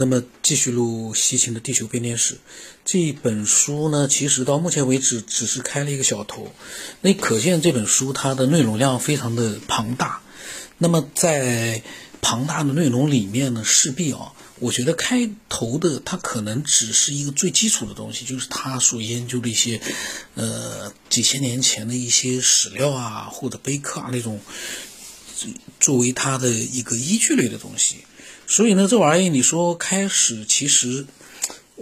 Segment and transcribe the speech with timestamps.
[0.00, 2.38] 那么继续录西秦的地球编年史
[2.84, 6.54] 这一本书呢，其实到目前为止只是开了一个小头，
[7.00, 10.22] 那可见这本书它的内容量非常的庞大。
[10.78, 11.82] 那么在
[12.22, 19.80] 庞大的内容里面呢，势必啊，我觉得开头的它可能只是一个最基础的东西，就是他所研究的一些
[20.36, 24.40] 呃几千年前的一些史料啊或者碑刻啊那种
[25.80, 27.96] 作为它的一个依据类的东西。
[28.50, 31.04] 所以呢，这玩意你说开始，其实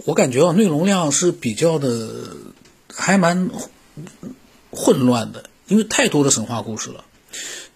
[0.05, 2.27] 我感觉啊，内容量是比较的，
[2.93, 3.49] 还蛮
[4.69, 7.05] 混乱的，因为太多的神话故事了。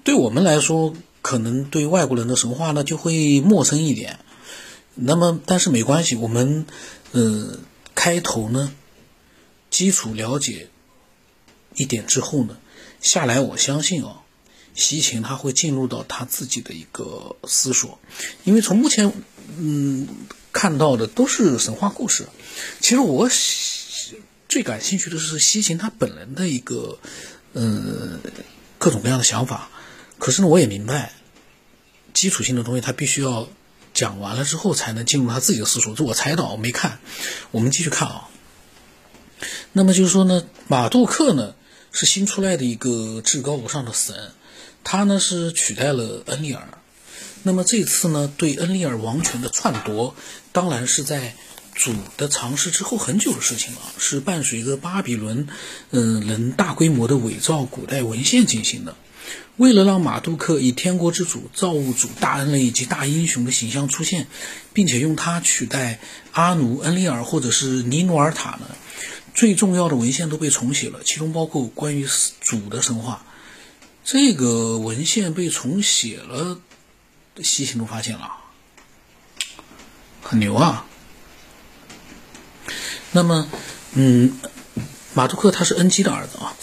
[0.04, 4.20] 对我们来说，可能对外国人的神话呢就会陌生一点。
[4.94, 6.66] 那么，但是没关系，我们
[7.14, 7.60] 呃
[7.96, 8.74] 开头呢，
[9.70, 10.68] 基础了解
[11.76, 12.58] 一点之后呢，
[13.00, 14.18] 下来我相信啊。
[14.74, 18.00] 西秦他会进入到他自己的一个思索，
[18.44, 19.12] 因为从目前
[19.58, 20.08] 嗯
[20.52, 22.28] 看到的都是神话故事。
[22.80, 23.30] 其实我
[24.48, 27.00] 最感兴趣的是西秦他本人的一个
[27.54, 28.20] 嗯
[28.78, 29.70] 各种各样的想法。
[30.18, 31.14] 可是呢，我也明白
[32.14, 33.50] 基础性的东西他必须要
[33.94, 35.94] 讲完了之后才能进入他自己的思索。
[35.96, 37.00] 这我猜到，我没看。
[37.52, 38.30] 我们继续看啊。
[39.74, 41.56] 那么就是说呢，马杜克呢
[41.92, 44.32] 是新出来的一个至高无上的神。
[44.84, 46.68] 他呢是取代了恩利尔，
[47.44, 50.16] 那么这次呢对恩利尔王权的篡夺，
[50.52, 51.36] 当然是在
[51.74, 55.48] 主的尝试之后很久的事情了，是伴随着巴比伦，
[55.92, 58.96] 嗯人大规模的伪造古代文献进行的。
[59.58, 64.28] 为了让马杜克以天国之主、造物主、大恩人以及大英雄的形象出现，
[64.74, 66.00] 并且用他取代
[66.32, 68.62] 阿努、恩利尔或者是尼努尔塔呢，
[69.36, 72.08] 最重要的文献都被重写了，其中包括关于
[72.42, 73.24] 主的神话。
[74.04, 76.60] 这个文献被重写了，
[77.44, 78.38] 西秦都发现了，
[80.22, 80.86] 很牛啊。
[83.12, 83.48] 那么，
[83.94, 84.38] 嗯，
[85.14, 86.56] 马杜克他是恩基的儿子啊。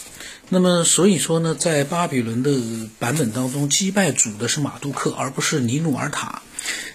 [0.49, 6.41] 那么，所以说呢，在巴比伦的版本当中，击败主的是马杜克，而不是尼努尔塔。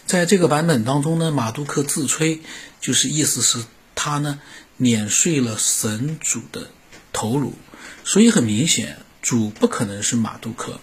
[0.07, 2.43] 在这个版本当中呢，马杜克自吹，
[2.81, 4.41] 就是意思是他呢
[4.77, 6.69] 碾碎了神主的
[7.13, 7.55] 头颅，
[8.05, 8.99] 所以很明显。
[9.25, 10.79] 主不可能是马杜克。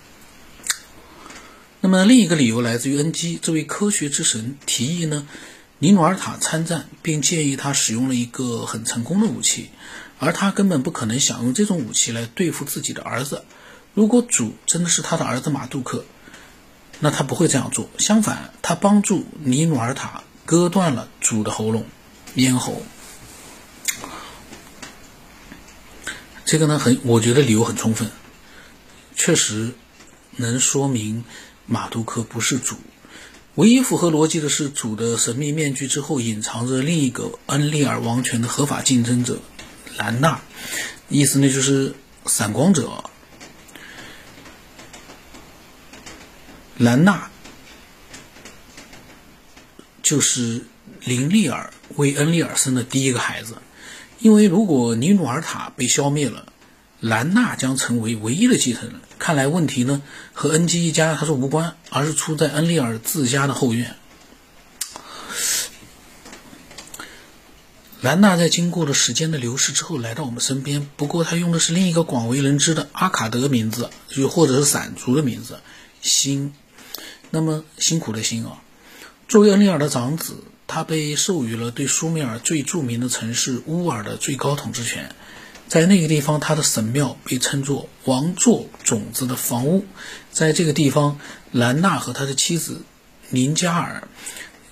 [1.79, 5.27] 那么另一个理由来自于恩基这位科学之神提议呢，
[5.77, 9.69] 尼努尔塔参战，并建议他使用了一个很成功的武器，
[10.17, 13.45] 而他根本不可能想用这种武器来对付自己的儿子。
[13.93, 16.03] 如果主真的是他的儿子马杜克，
[16.99, 17.91] 那他不会这样做。
[17.99, 21.85] 相反，他帮助尼努尔塔割断了主的喉咙、
[22.33, 22.81] 咽喉。
[26.43, 28.09] 这个呢，很，我觉得理由很充分。
[29.23, 29.75] 确实
[30.37, 31.23] 能说明
[31.67, 32.75] 马杜克不是主。
[33.53, 39.39] 唯一符合逻辑的是，主的神秘面具之后隐藏着另一个恩利尔王权的合法竞争者
[39.95, 40.41] 兰纳，
[41.07, 41.93] 意思呢就是
[42.25, 43.03] 闪光者
[46.79, 47.29] 兰纳
[50.01, 50.65] 就是
[51.01, 53.57] 林利尔为恩利尔生的第一个孩子。
[54.17, 56.50] 因为如果尼努尔塔被消灭了。
[57.01, 59.01] 兰纳将成为唯一的继承人。
[59.19, 60.01] 看来问题呢
[60.33, 63.95] 和恩基一家他是无关，而是出在恩利尔自家的后院。
[68.01, 75.59] 兰纳在经过了时间的流逝之后来到我们身边，不过他用的是另一个广为人知的阿卡德名字，又或者是闪族的名字
[76.01, 76.53] 辛。
[77.29, 78.61] 那么辛苦的辛啊，
[79.27, 85.15] 作为恩利尔的长子，他被授予了对苏美尔最著名的城市乌尔的最高统治权。
[85.71, 89.85] 在那个地方，他的神庙被称作“王座种子的房屋”。
[90.29, 91.17] 在这个地方，
[91.53, 92.81] 兰纳和他的妻子
[93.29, 94.09] 林加尔，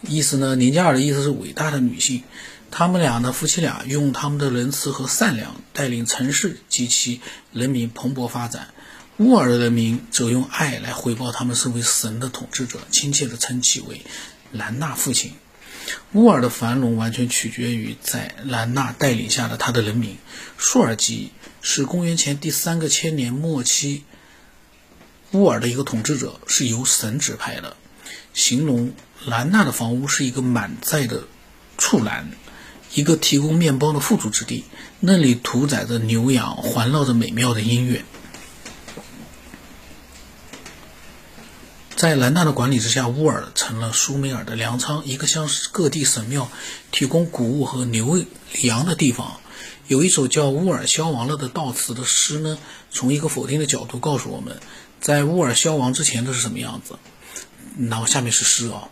[0.01, 2.23] 意思呢，林加尔的意思是伟大的女性。
[2.69, 7.21] 他们俩呢，夫妻俩用他们的仁慈和善良带领城市及其
[7.53, 8.67] 人民蓬勃发展。
[9.19, 14.01] 乌尔的人民则用爱来回报他们身为神的统治者，亲切地称其为
[14.51, 15.31] 兰纳父亲。
[16.13, 20.17] 乌尔的繁荣完全取决于在兰纳带领下的他的人民。
[20.57, 21.31] 舒尔吉
[21.61, 24.03] 是公元前第三个千年末期
[25.31, 27.77] 乌尔的一个统治者，是由神指派的。
[28.33, 28.93] 形容
[29.25, 31.23] 兰纳的房屋是一个满载的
[31.77, 32.31] 畜栏，
[32.93, 34.63] 一个提供面包的富足之地，
[34.99, 38.03] 那里屠宰着牛羊，环绕着美妙的音乐。
[41.99, 46.49] 在兰纳的管理之下，乌尔成了苏美尔的粮仓，一个向各地神庙
[46.93, 48.23] 提供谷物和牛
[48.61, 49.41] 羊的地方。
[49.89, 52.57] 有一首叫《乌尔消亡了》的悼词的诗呢，
[52.89, 54.61] 从一个否定的角度告诉我们，
[55.01, 56.97] 在乌尔消亡之前这是什么样子。
[57.77, 58.87] 然后下面是诗啊，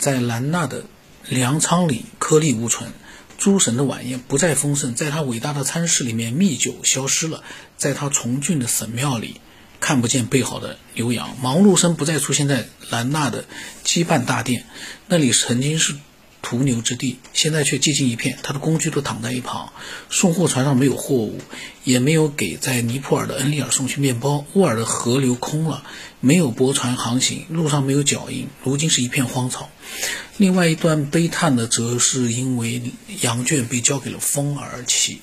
[0.00, 0.82] 在兰纳的
[1.28, 2.90] 粮仓里颗粒无存，
[3.38, 7.44] 诸神的晚宴不再丰盛，在他伟大的餐室里面，蜜酒消失了，
[7.76, 9.40] 在他崇峻的神庙里，
[9.82, 13.44] 看不见备好的牛羊，忙碌声不再出现在兰纳的
[13.84, 14.64] 羁绊大殿，
[15.08, 15.94] 那里曾经是。
[16.44, 18.36] 屠牛之地，现在却寂静一片。
[18.42, 19.72] 他的工具都躺在一旁，
[20.10, 21.38] 送货船上没有货物，
[21.84, 24.44] 也没有给在尼泊尔的恩利尔送去面包。
[24.54, 25.84] 乌尔的河流空了，
[26.18, 29.70] 没有驳船航行，路上没有脚印，如今是一片荒草。
[30.36, 32.82] 另外一段悲叹的，则是因为
[33.20, 35.22] 羊圈被交给了风而起。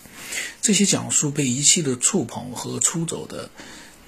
[0.61, 3.49] 这些讲述被遗弃的触碰和出走的。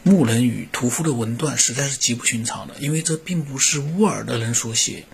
[0.03, 5.06] 牧人与屠夫的文段实在是极不寻常的，因为这并不是乌尔的人所写，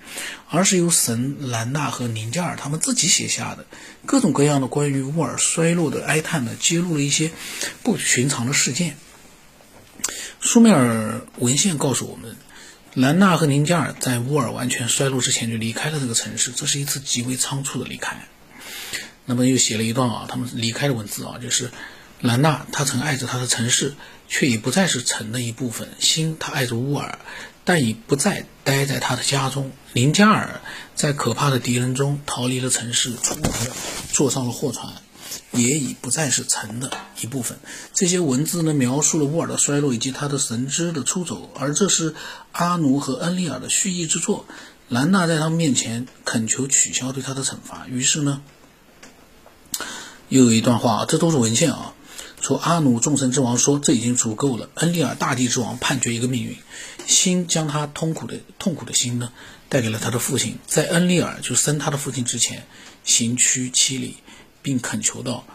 [0.49, 3.65] 而是由神兰纳和宁加尔他们自己写下的。
[4.05, 7.31] 各种各样的关于乌尔衰落的哀叹呢，揭露了一些
[7.83, 8.95] 不寻常的事件。
[10.39, 12.37] 苏美尔文献告诉我们，
[12.93, 18.25] 兰纳和宁加尔在乌尔完全衰落之前就离开了这个城市，这是一次极为仓促的离开。
[19.25, 21.71] 那么又写了一段啊，他们离开的文字啊，就是
[22.21, 23.95] 兰纳他曾爱着他的城市。
[24.27, 25.89] 却已不再是城的一部分。
[25.99, 27.19] 心他爱着乌尔，
[27.63, 29.71] 但已不再待在他的家中。
[29.93, 30.61] 林加尔
[30.95, 33.75] 在可怕的敌人中逃离了城市，出门了，
[34.11, 34.93] 坐上了货船，
[35.51, 36.91] 也已不再是城的
[37.21, 37.57] 一部分。
[37.93, 42.13] 这些文字呢，描述了乌尔的衰落以及他的神之的出走，而这是
[42.51, 44.45] 阿努和恩利尔的蓄意之作。
[44.89, 47.87] 兰纳在他们面前恳求取消对他的惩罚。
[47.89, 48.41] 于是呢，
[50.29, 51.93] 又有一段话，这都是文献啊。
[52.41, 54.69] 说阿努众神之王说这已经足够了。
[54.75, 56.55] 恩利尔大地之王判决一个命运，
[57.05, 59.31] 心将他痛苦的痛苦的心呢
[59.69, 62.65] 带给了他的父亲，在恩利尔就生他的父亲之前，
[63.03, 64.17] 行屈七里，
[64.61, 65.45] 并恳求道：“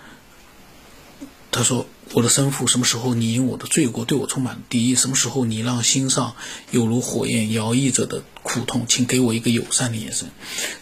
[1.52, 4.94] 他说。”我的生父，什么时候你因我的罪过对我充满敌意？
[4.94, 6.34] 什么时候你让心上
[6.70, 8.84] 有如火焰摇曳着的苦痛？
[8.86, 10.28] 请给我一个友善的眼神。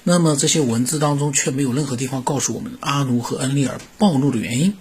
[0.02, 4.76] 那么这些文字当中却没有任何地方告诉我们阿奴和恩利尔暴怒的原因。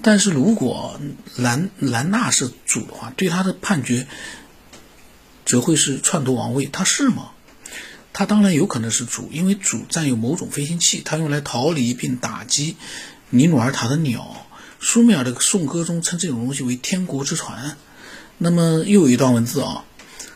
[0.00, 1.00] 但是如果
[1.34, 4.06] 兰兰纳是主的话，对他的判决
[5.44, 6.66] 则会是篡夺王位。
[6.66, 7.30] 他是吗？
[8.12, 12.76] 他当然有可能是主，因为主占有某种飞行器，他用来逃离并打击
[13.30, 14.44] 尼努尔塔的鸟。
[14.80, 17.76] 苏美尔的颂歌中称这种东西为“天国之船”。
[18.38, 19.84] 那么又有一段文字啊：“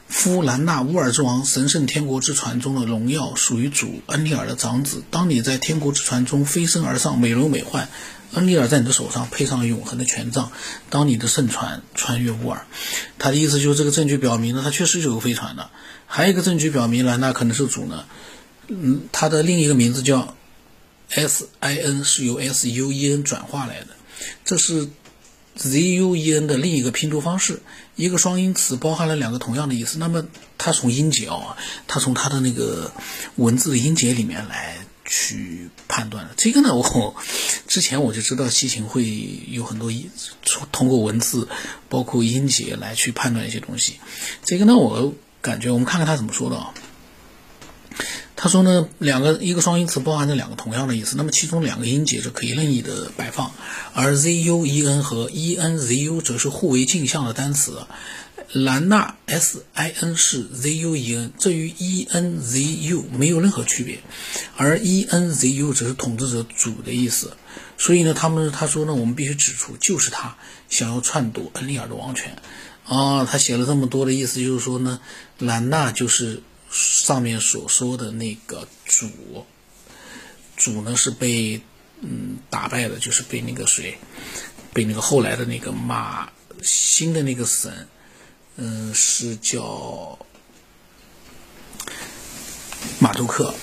[0.08, 5.02] 夫兰纳乌尔之王神圣天国之船中的荣耀属于主恩利尔的长子。
[5.10, 7.86] 当你在天国之船中飞升而上，美轮美奂，
[8.32, 10.50] 恩利尔在你的手上配上了永恒的权杖。
[10.90, 12.66] 当你的圣船穿越乌尔，
[13.18, 15.70] 他的意思就是这个证据表明呢，他确实有个飞船的。
[16.06, 18.04] 还有一个证据表明兰纳可能是主呢。
[18.68, 20.34] 嗯，他的另一个名字叫
[21.08, 23.88] S I N，是由 S U E N 转化来的。
[24.44, 24.88] 这是
[25.54, 27.62] z u e n 的另一个拼读方式，
[27.94, 29.98] 一个双音词包含了两个同样的意思。
[29.98, 30.26] 那么
[30.56, 32.92] 它从音节啊，它从它的那个
[33.36, 36.30] 文字的音节里面来去判断的。
[36.36, 37.14] 这个呢，我
[37.68, 39.04] 之前我就知道西秦会
[39.48, 39.90] 有很多
[40.44, 41.48] 通通过文字，
[41.88, 43.96] 包括音节来去判断一些东西。
[44.44, 46.72] 这个呢，我感觉我们看看他怎么说的啊。
[48.36, 53.52] 他说呢，两个一个双音词包含着两个同样的意思，那么其中两个音节是可以任意的摆放，
[53.94, 57.86] 而 z u e n 和 e n z u 则是互为镜像的单词。
[58.52, 64.00] 兰纳 s i n 是 z u e n，这与 e n z u 没有任何区别，
[64.56, 67.36] 而 e n z u 则是统治者主的意思。
[67.78, 70.36] 所以呢，他们他说呢，我们必须指出，就是他
[70.68, 72.36] 想要篡夺恩利尔的王权
[72.84, 73.24] 啊。
[73.24, 75.00] 他写了这么多的意思，就是说呢，
[75.38, 76.42] 兰纳就是。
[76.72, 79.06] 上面所说的那个主，
[80.56, 81.60] 主呢是被
[82.00, 83.98] 嗯打败的，就是被那个谁，
[84.72, 87.86] 被那个后来的那个马新的那个神，
[88.56, 90.18] 嗯是叫
[92.98, 93.54] 马杜克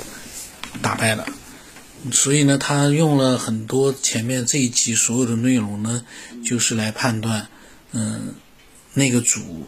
[0.83, 1.27] 打败了。
[2.11, 6.05] 所以呢，他用了很多前面这一集所有的内容呢，
[6.45, 7.49] 就是来判断，
[7.91, 8.35] 嗯，
[8.93, 9.65] 那个主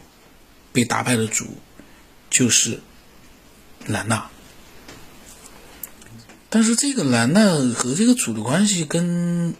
[0.72, 1.58] 被打败的主
[2.30, 2.80] 就是。
[3.86, 4.28] 兰娜，
[6.48, 7.40] 但是这个兰娜
[7.74, 9.54] 和这个主的关系跟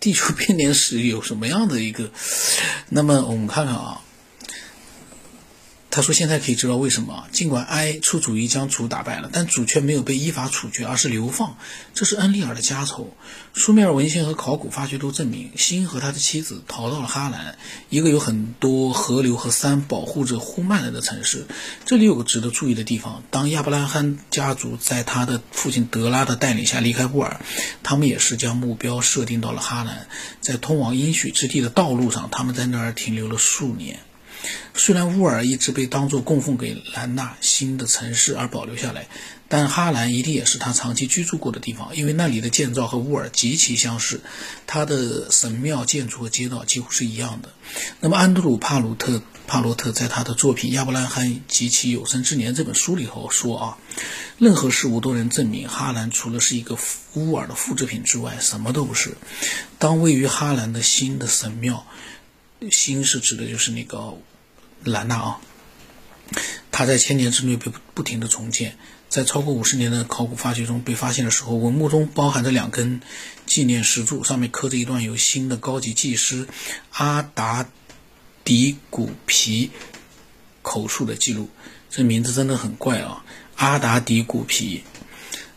[0.00, 2.10] 地球 变年史有什么样的一个？
[2.88, 4.00] 那么我们看看啊。
[5.94, 11.56] 他说：“现在可以知道为什么，尽管埃出主意将主打败了，但主却没有被依法处决，而是流放。
[11.94, 13.16] 这是恩利尔的家仇。
[13.54, 17.56] 苏美尔文献和考古发掘都证明，辛和他的妻子逃到了哈兰，
[17.90, 21.46] 一个有很多河流和山保护着呼曼人的城市。
[21.84, 27.40] 这里有个值得注意的地方：当亚伯拉罕家族在他的父亲德拉的带领下离开布尔，
[27.84, 30.08] 他们也是将目标设定到了哈兰，
[30.40, 34.00] 在通往应许之地的道路上，他们在那儿停留了数年。”
[34.74, 39.06] 虽然乌尔一直被当作供奉给兰纳新的城市而保留下来，
[39.48, 44.20] 但哈兰一定也是他长期居住过的地方，因为那里的建造和乌尔极其相似，
[44.66, 47.50] 他的神庙、建筑和街道几乎是一样的。
[48.00, 53.78] 那么，安德鲁·帕鲁特帕罗特在他的作品《亚伯拉罕及其有生之年》这本书里头说啊，
[54.38, 56.76] 任何事物都能证明哈兰除了是一个
[57.14, 59.16] 乌尔的复制品之外，什么都不是。
[59.78, 61.86] 当位于哈兰的新的神庙，
[62.70, 64.16] 新是指的就是那个
[64.90, 65.40] 兰纳啊。
[66.70, 68.76] 它在千年之内被不停的重建，
[69.08, 73.00] 在超过五十年的考古发掘中被发现的时候，文物中包含着两根
[73.46, 76.48] 纪念石柱，上面刻着一段由新的高级技师
[76.90, 77.68] 阿达
[78.42, 79.70] 迪古皮
[80.62, 81.48] 口述的记录。
[81.90, 83.24] 这名字真的很怪啊，
[83.54, 84.82] 阿达迪古皮。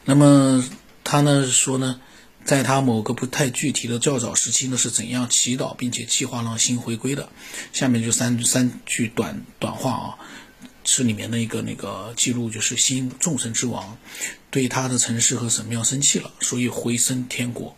[0.06, 0.64] 那么
[1.04, 2.00] 他呢说呢，
[2.48, 7.28] 在他某个不太具体的较早时期呢，是怎样祈祷并且计划让星回归的？
[7.74, 10.18] 下面就三三句短短话啊。
[10.86, 13.98] 是里面的一个那个记录，就是新众神之王
[14.50, 17.76] 对他的城市和神庙生气了，所以回升天国。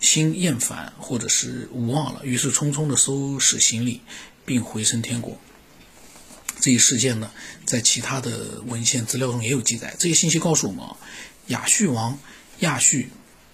[0.00, 4.00] 新厌烦或者是无望了，于是匆匆的收拾行李，
[4.46, 5.38] 并回升天国。
[6.60, 7.30] 这一事件呢，
[7.66, 9.94] 在其他的文献资料中也有记载。
[9.98, 10.96] 这些信息告诉我们啊，
[11.48, 12.18] 亚述王
[12.60, 12.96] 亚述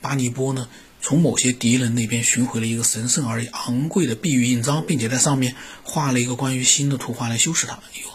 [0.05, 0.69] 巴尼波呢，
[1.01, 7.73] 从某些敌人那边寻回了一个神圣而昂贵的碧玉印章，并且在上面画了一个关于新的图画来修饰它。
[7.73, 8.11] 哎呦！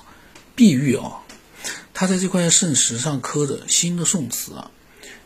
[0.54, 1.24] 碧玉啊，
[1.96, 4.70] 他在这块圣石上刻着新的宋词啊，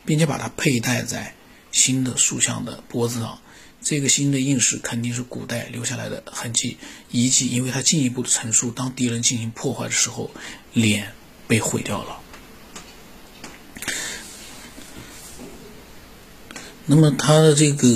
[0.05, 1.35] 并且把它佩戴在
[1.73, 3.39] 新的塑像的脖子上。
[3.81, 6.77] 这个新的印石肯定是古代留下来的痕迹
[7.11, 10.31] 遗迹，因为它进一步的陈述，当敌人进行破坏的时候，
[10.71, 11.11] 脸
[11.45, 12.21] 被毁掉了。
[16.85, 17.87] 那么他的这个，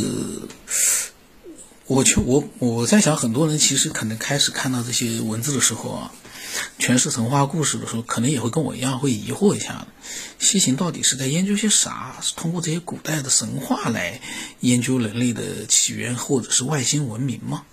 [1.88, 6.12] 我就我我在想，很多人其实可能开始看到这些文字的时候啊。
[6.79, 9.86] 诠释神话故事的时候，可能也会跟我一样会疑惑一下
[10.39, 12.17] 西行到底是在研究些啥？
[12.22, 14.22] 是通过这些古代的神话来
[14.62, 17.63] 研究人类的起源，或者是外星文明吗？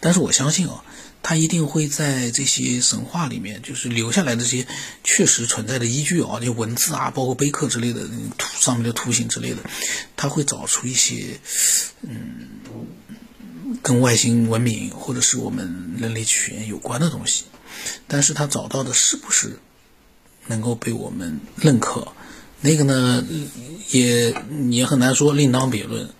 [0.00, 0.84] 但是我相信啊，
[1.26, 4.66] 他一定会在这些神话里面，就是留下来的这些
[5.02, 8.02] 确实存在的依据啊，那些文字啊，包括碑刻之类的
[8.36, 9.56] 图上面的图形之类的，
[10.16, 11.40] 他会找出一些
[12.02, 12.60] 嗯，
[13.82, 17.44] 跟外星文明或者是我们人类起源有关的东西。
[18.06, 19.58] 但是他找到的是不是
[20.46, 22.12] 能够被我们认可？
[22.60, 23.24] 那个呢，
[23.88, 24.34] 也
[24.70, 26.10] 也很难说，另当别论。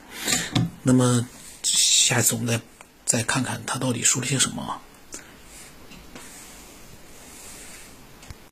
[0.83, 1.29] 那么
[1.63, 2.61] 下一次我们再
[3.05, 4.81] 再看看他到底说了些什么。